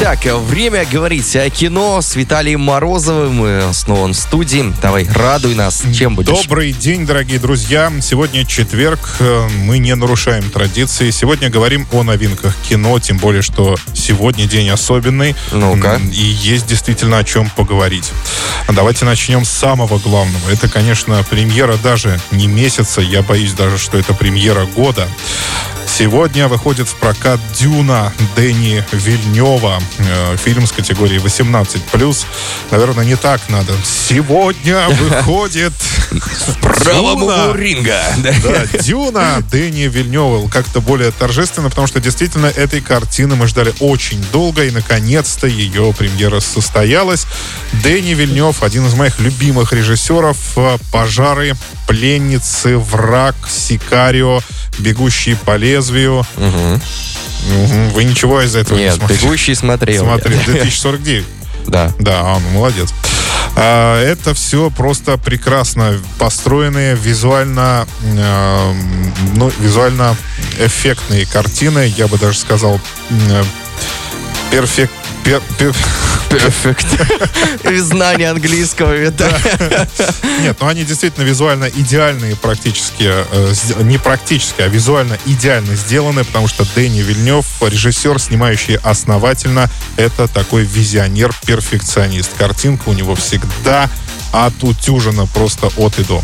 [0.00, 3.74] Так, время говорить о кино с Виталием Морозовым.
[3.74, 4.72] Снова он в студии.
[4.80, 5.82] Давай, радуй нас.
[5.92, 6.28] Чем будешь?
[6.28, 7.92] Добрый день, дорогие друзья.
[8.00, 9.00] Сегодня четверг.
[9.18, 11.10] э, Мы не нарушаем традиции.
[11.10, 15.34] Сегодня говорим о новинках кино, тем более, что сегодня день особенный.
[15.50, 16.00] Ну-ка.
[16.12, 18.12] И есть действительно о чем поговорить.
[18.68, 20.48] Давайте начнем с самого главного.
[20.48, 23.00] Это, конечно, премьера даже не месяца.
[23.00, 25.08] Я боюсь даже, что это премьера года.
[25.96, 29.80] Сегодня выходит в прокат «Дюна» Дэнни Вильнева.
[29.98, 32.26] Э, Фильм с категории 18+.
[32.70, 33.72] Наверное, не так надо.
[33.84, 35.72] Сегодня выходит
[36.62, 37.56] Правому «Дюна».
[37.56, 38.02] ринга.
[38.18, 38.78] Да.
[38.78, 44.64] Дюна Дэнни Вильнева как-то более торжественно, потому что действительно этой картины мы ждали очень долго,
[44.64, 47.26] и наконец-то ее премьера состоялась.
[47.82, 50.36] Дэнни Вильнев, один из моих любимых режиссеров,
[50.92, 51.54] «Пожары»,
[51.88, 54.40] «Пленницы», «Враг», «Сикарио»,
[54.78, 56.24] «Бегущий по лезвию».
[56.36, 56.80] Мгм,
[57.90, 59.20] Вы ничего из этого не Нет, смотрели?
[59.22, 60.04] бегущий смотрел.
[60.04, 61.24] Смотри, 2049.
[61.66, 61.92] Да.
[61.98, 62.94] Да, а, ну молодец.
[63.54, 68.72] А, это все просто прекрасно построенные, визуально, э,
[69.34, 70.16] ну, визуально
[70.58, 71.92] эффектные картины.
[71.96, 73.44] Я бы даже сказал, э,
[74.50, 74.92] перфект.
[75.24, 75.76] пер- пер-
[76.30, 76.86] Перфект.
[77.80, 78.92] Знание английского.
[78.92, 79.28] это.
[80.40, 86.48] Нет, ну они действительно визуально идеальные практически, э, не практически, а визуально идеально сделаны, потому
[86.48, 92.30] что Дэнни Вильнев, режиссер, снимающий основательно, это такой визионер-перфекционист.
[92.36, 93.88] Картинка у него всегда
[94.32, 96.22] отутюжена просто от и до.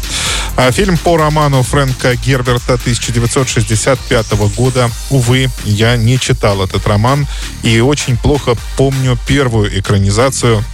[0.57, 4.89] А фильм по роману Фрэнка Герберта 1965 года.
[5.11, 7.27] Увы, я не читал этот роман
[7.63, 10.65] и очень плохо помню первую экранизацию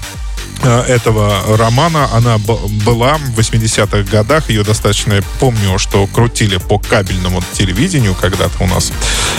[0.63, 2.09] этого романа.
[2.13, 4.51] Она была в 80-х годах.
[4.51, 8.93] Ее достаточно помню, что крутили по кабельному телевидению когда-то у нас.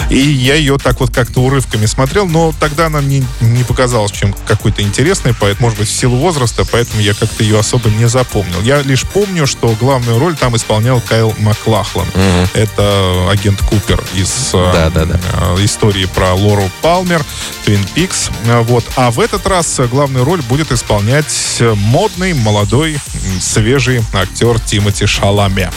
[0.09, 4.35] И я ее так вот как-то урывками смотрел, но тогда она мне не показалась чем
[4.47, 8.62] какой-то интересной, поэтому, может быть, в силу возраста, поэтому я как-то ее особо не запомнил.
[8.62, 12.07] Я лишь помню, что главную роль там исполнял Кайл Маклахлан.
[12.16, 12.50] Мгм.
[12.53, 15.19] Это агент Купер из э, Да-да-да.
[15.57, 17.24] э, истории про Лору Палмер,
[17.66, 18.29] Твин Пикс.
[18.45, 18.84] Э, Вот.
[18.95, 21.10] А в этот раз э, главную роль будет исполнять
[21.59, 22.97] э, модный, молодой,
[23.41, 25.69] свежий актер Тимоти Шаламе.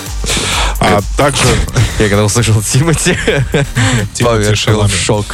[0.78, 1.42] А также
[1.98, 3.16] Я когда услышал Тимати,
[4.20, 4.92] поверил Шаламе.
[4.92, 5.26] шок.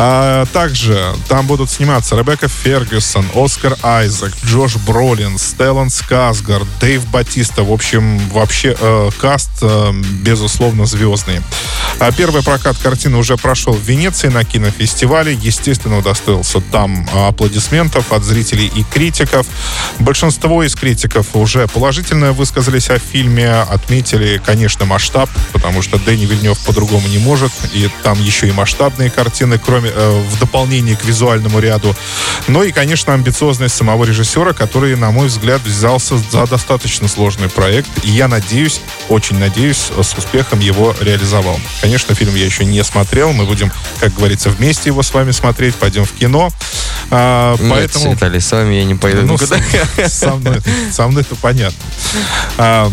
[0.00, 7.64] А также там будут сниматься Ребекка Фергюсон, Оскар Айзек, Джош Бролин, Стеллан Сказгар, Дэйв Батиста.
[7.64, 9.90] В общем, вообще э, каст, э,
[10.22, 11.40] безусловно, звездный.
[11.98, 15.32] А первый прокат картины уже прошел в Венеции на кинофестивале.
[15.32, 19.48] Естественно, удостоился там аплодисментов от зрителей и критиков.
[19.98, 26.56] Большинство из критиков уже положительно высказались о фильме, отметили, конечно, масштаб, потому что Дэнни Вильнев
[26.60, 31.94] по-другому не может, и там еще и масштабные картины, кроме в дополнение к визуальному ряду.
[32.46, 37.88] Ну и, конечно, амбициозность самого режиссера, который, на мой взгляд, взялся за достаточно сложный проект,
[38.04, 41.58] и я надеюсь, очень надеюсь, с успехом его реализовал.
[41.80, 45.74] Конечно, фильм я еще не смотрел, мы будем, как говорится, вместе его с вами смотреть,
[45.74, 46.50] пойдем в кино.
[47.10, 48.12] А, Нет, поэтому...
[48.12, 49.58] Виталий, с вами я не пойду Ну, никуда.
[49.96, 50.60] со, со мной,
[50.92, 51.78] со мной это понятно.
[52.56, 52.90] А,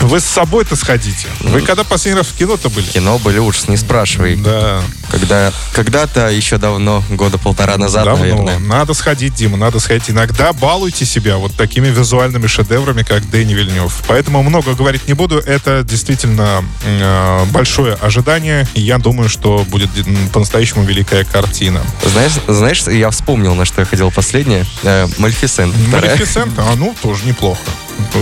[0.00, 1.28] вы с собой-то сходите.
[1.40, 2.86] Вы когда последний раз в кино-то были?
[2.86, 4.36] Кино были ужас, не спрашивай.
[4.36, 8.20] Да, Когда, когда-то, еще давно, года полтора назад, давно.
[8.24, 8.58] наверное.
[8.58, 10.10] Надо сходить, Дима, надо сходить.
[10.10, 13.92] Иногда балуйте себя вот такими визуальными шедеврами, как Дэнни Вильнев.
[14.08, 15.38] Поэтому много говорить не буду.
[15.38, 18.66] Это действительно э, большое ожидание.
[18.74, 19.90] И я думаю, что будет
[20.32, 21.82] по-настоящему великая картина.
[22.04, 24.64] Знаешь, знаешь, я вспомнил, на что я ходил последнее.
[24.82, 25.74] Э, Мальфисент.
[25.88, 26.10] вторая.
[26.16, 27.60] Малефисент, а ну, тоже неплохо.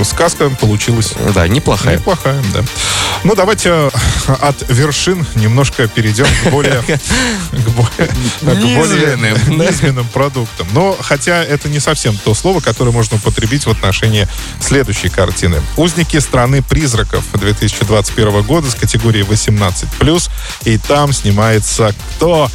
[0.05, 1.99] Сказка получилась Да, неплохая.
[1.99, 2.63] Неплохая, да.
[3.25, 3.91] Ну, давайте э,
[4.41, 6.83] от вершин немножко перейдем к более,
[7.51, 8.11] к более,
[9.49, 10.67] низменным продуктам.
[10.73, 14.29] Но хотя это не совсем то слово, которое можно употребить в отношении
[14.61, 15.61] следующей картины.
[15.77, 20.31] «Узники страны призраков» 2021 года с категории 18+.
[20.65, 22.51] И там снимается кто?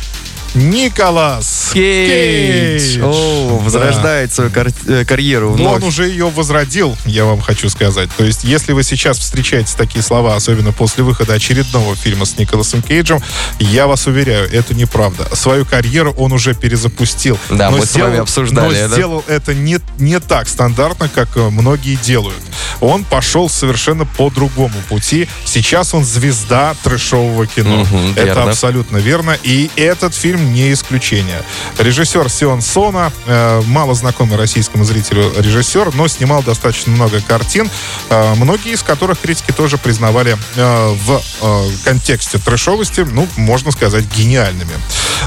[0.56, 3.00] Николас Кейдж.
[3.02, 3.64] О, Да.
[3.66, 5.84] возрождает свою кар- э, карьеру Но он вновь.
[5.94, 8.10] уже ее возродил, я вам хочу сказать.
[8.18, 12.82] То есть, если вы сейчас встречаете такие слова, особенно после выхода очередного фильма с Николасом
[12.82, 13.20] Кейджем,
[13.60, 15.28] я вас уверяю, это неправда.
[15.36, 17.40] Свою карьеру он уже перезапустил.
[17.50, 18.94] Да, мы с вами обсуждали Но это.
[18.96, 22.42] сделал это не, не так стандартно, как э, многие делают.
[22.80, 25.28] Он пошел совершенно по другому пути.
[25.46, 27.78] Сейчас он звезда трэшового кино.
[27.92, 28.52] Мгм, это верно.
[28.52, 29.38] абсолютно верно.
[29.44, 31.42] И этот фильм фильм не исключение.
[31.78, 37.70] Режиссер Сион Сона, э, мало знакомый российскому зрителю режиссер, но снимал достаточно много картин,
[38.10, 44.06] э, многие из которых критики тоже признавали э, в э, контексте трэшовости, ну, можно сказать,
[44.16, 44.74] гениальными.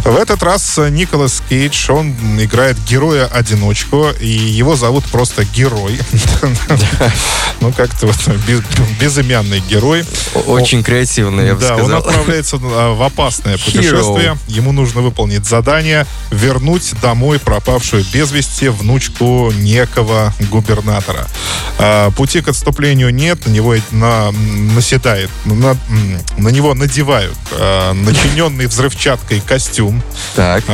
[0.04, 5.98] В этот раз Николас Кейдж, он играет героя-одиночку, и его зовут просто Герой.
[7.60, 8.16] Ну, как-то вот
[9.00, 10.04] безымянный герой.
[10.46, 11.78] Очень креативный, я бы сказал.
[11.78, 14.36] Да, он отправляется а, в опасное путешествие.
[14.46, 21.28] Ему нужно выполнить задание вернуть домой пропавшую без вести внучку некого губернатора.
[21.78, 25.76] А, пути к отступлению нет, на него на, наседает, на,
[26.36, 30.02] на него надевают а, начиненный взрывчаткой костюм.
[30.34, 30.64] Так.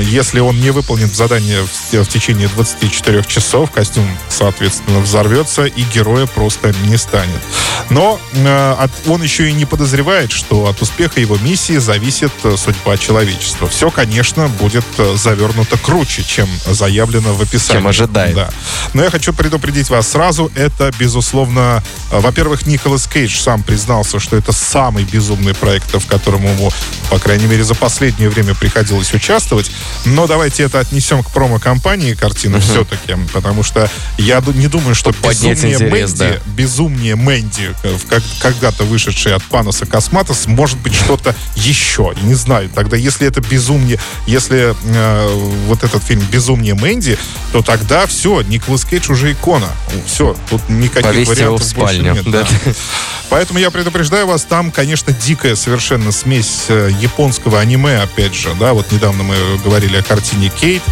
[0.00, 6.26] Если он не выполнит задание в, в течение 24 часов, костюм, соответственно, взорвется, и героя
[6.26, 7.40] просто не станет.
[7.90, 8.18] Но
[9.06, 13.49] он еще и не подозревает, что от успеха его миссии зависит э, судьба человечества.
[13.68, 17.80] Все, конечно, будет э, завернуто круче, чем заявлено в описании.
[17.80, 18.34] Чем ожидает.
[18.34, 18.50] Да.
[18.94, 24.36] Но я хочу предупредить вас сразу, это, безусловно, э, во-первых, Николас Кейдж сам признался, что
[24.36, 26.70] это самый безумный проект, в котором ему,
[27.10, 29.70] по крайней мере, за последнее время приходилось участвовать.
[30.04, 32.64] Но давайте это отнесем к промо-компании картины угу.
[32.64, 36.40] все-таки, потому что я не думаю, что безумнее интерес, Мэнди, да.
[36.46, 37.74] безумнее Мэнди,
[38.40, 42.12] когда-то вышедший от Паноса Косматос, может быть что-то еще.
[42.22, 42.70] Не знаю.
[42.74, 47.18] Тогда, если это безумнее, если э, вот этот фильм «Безумнее Мэнди»,
[47.52, 49.68] то тогда все, Николас Кейдж уже икона.
[50.06, 52.14] Все, тут никаких Повесьте вариантов в спальню.
[52.14, 52.30] больше нет.
[52.30, 52.42] Да.
[52.42, 52.72] Да.
[53.30, 58.72] Поэтому я предупреждаю вас, там, конечно, дикая совершенно смесь э, японского аниме, опять же, да,
[58.72, 60.82] вот недавно мы говорили о картине «Кейт»,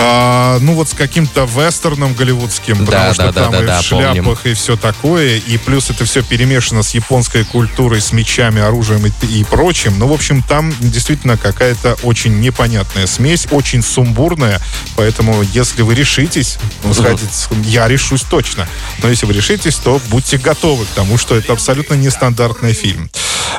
[0.00, 3.80] а, ну вот с каким-то вестерном голливудским, потому да, что да, там да, и да,
[3.80, 4.38] в шляпах помним.
[4.44, 9.26] и все такое, и плюс это все перемешано с японской культурой, с мечами, оружием и,
[9.26, 9.98] и прочим.
[9.98, 14.60] Ну, в общем, там действительно какая-то очень непонятная смесь, очень сумбурная,
[14.94, 18.68] поэтому если вы решитесь ну, сходить, я решусь точно,
[19.02, 23.10] но если вы решитесь, то будьте готовы к тому, что это абсолютно нестандартный фильм.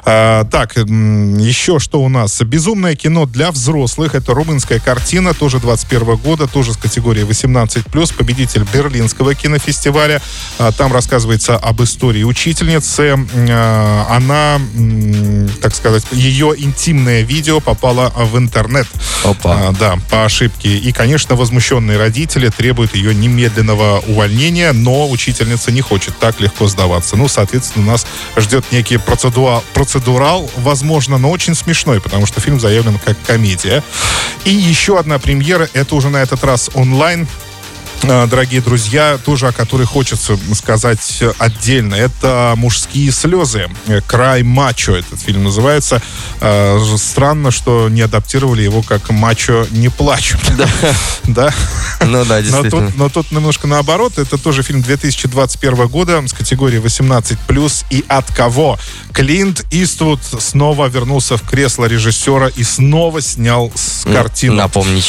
[0.05, 2.41] А, так, еще что у нас?
[2.41, 4.15] Безумное кино для взрослых.
[4.15, 10.21] Это румынская картина, тоже 21 года, тоже с категории 18+, победитель Берлинского кинофестиваля.
[10.57, 13.17] А, там рассказывается об истории учительницы.
[13.49, 14.59] А, она,
[15.61, 18.87] так сказать, ее интимное видео попало в интернет.
[19.23, 19.69] Опа.
[19.69, 20.77] А, да, по ошибке.
[20.77, 27.15] И, конечно, возмущенные родители требуют ее немедленного увольнения, но учительница не хочет так легко сдаваться.
[27.15, 28.07] Ну, соответственно, нас
[28.37, 33.81] ждет некий процедура, процедурал, возможно, но очень смешной, потому что фильм заявлен как комедия.
[34.43, 37.29] И еще одна премьера, это уже на этот раз онлайн,
[38.03, 41.95] дорогие друзья, тоже о которой хочется сказать отдельно.
[41.95, 43.67] Это «Мужские слезы».
[44.07, 46.01] «Край мачо» этот фильм называется.
[46.39, 50.39] А, странно, что не адаптировали его как «Мачо не плачут».
[50.59, 50.67] Да.
[51.25, 51.53] да?
[52.05, 52.81] Ну да, действительно.
[52.81, 54.17] Но тут, но тут немножко наоборот.
[54.17, 57.85] Это тоже фильм 2021 года с категории 18+.
[57.91, 58.77] И от кого?
[59.13, 63.71] Клинт Иствуд снова вернулся в кресло режиссера и снова снял
[64.03, 64.55] картину.
[64.55, 65.01] Напомни,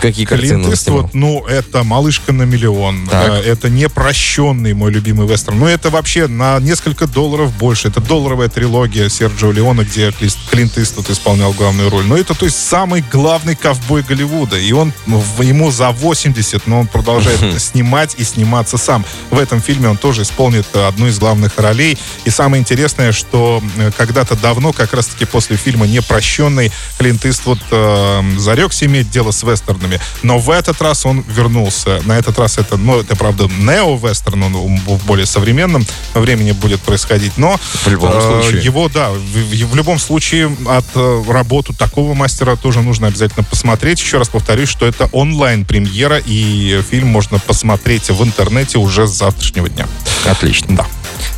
[0.00, 3.06] какие картины Клинт Иствуд, ну, это «Малышка «Ставка на миллион».
[3.06, 3.30] Так.
[3.30, 5.58] Э, это непрощенный мой любимый вестерн.
[5.58, 7.88] Но это вообще на несколько долларов больше.
[7.88, 10.12] Это долларовая трилогия Серджио Леона, где
[10.50, 12.04] Клинт Иствуд исполнял главную роль.
[12.04, 14.58] Но это, то есть, самый главный ковбой Голливуда.
[14.58, 14.92] И он,
[15.40, 19.04] ему за 80, но он продолжает снимать и сниматься сам.
[19.30, 21.98] В этом фильме он тоже исполнит одну из главных ролей.
[22.24, 28.22] И самое интересное, что э, когда-то давно, как раз-таки после фильма «Непрощенный», Клинт Иствуд э,
[28.38, 30.00] зарекся иметь дело с вестернами.
[30.22, 34.78] Но в этот раз он вернулся на этот раз это, ну, это, правда, нео-вестерн, он
[34.78, 35.84] в более современном
[36.14, 38.62] времени будет происходить, но в любом э, случае.
[38.62, 44.00] его, да, в, в любом случае от э, работу такого мастера тоже нужно обязательно посмотреть.
[44.00, 49.68] Еще раз повторюсь, что это онлайн-премьера, и фильм можно посмотреть в интернете уже с завтрашнего
[49.68, 49.88] дня.
[50.26, 50.76] Отлично.
[50.76, 50.86] Да.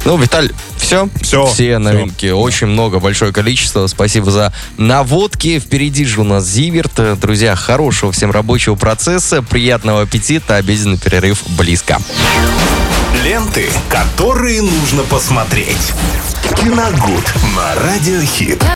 [0.05, 1.09] Ну, Виталь, все?
[1.21, 1.47] Все.
[1.47, 2.27] Все новинки.
[2.27, 2.35] Все.
[2.35, 3.87] Очень много, большое количество.
[3.87, 5.59] Спасибо за наводки.
[5.59, 7.19] Впереди же у нас Зиверт.
[7.21, 10.57] Друзья, хорошего всем рабочего процесса, приятного аппетита.
[10.57, 11.99] Обеденный перерыв близко.
[13.25, 15.93] Ленты, которые нужно посмотреть.
[16.57, 18.63] Киногуд на Радиохит.